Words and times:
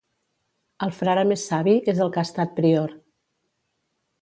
El 0.85 0.93
frare 0.99 1.25
més 1.33 1.43
savi 1.51 1.75
és 1.93 2.01
el 2.07 2.11
que 2.17 2.23
ha 2.23 2.27
estat 2.31 2.57
prior. 2.61 2.97